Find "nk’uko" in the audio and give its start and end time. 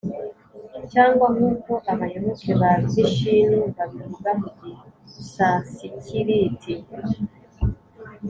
1.35-1.71